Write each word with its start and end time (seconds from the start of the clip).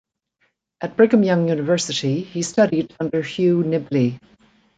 At 0.81 0.97
Brigham 0.97 1.21
Young 1.21 1.47
University, 1.47 2.23
he 2.23 2.41
studied 2.41 2.95
under 2.99 3.21
Hugh 3.21 3.61
Nibley. 3.61 4.19